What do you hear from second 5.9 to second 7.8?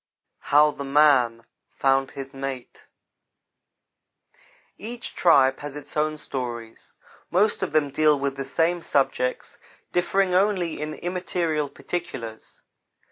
own stories. Most of